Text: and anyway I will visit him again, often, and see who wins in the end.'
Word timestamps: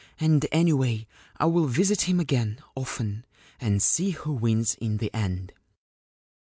and 0.19 0.47
anyway 0.51 1.05
I 1.37 1.45
will 1.45 1.67
visit 1.67 2.09
him 2.09 2.19
again, 2.19 2.57
often, 2.73 3.23
and 3.59 3.83
see 3.83 4.09
who 4.09 4.33
wins 4.33 4.73
in 4.81 4.97
the 4.97 5.13
end.' 5.13 5.53